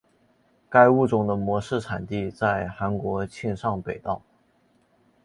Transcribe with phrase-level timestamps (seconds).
[0.67, 4.23] 该物种的模式产地在韩国庆尚北道。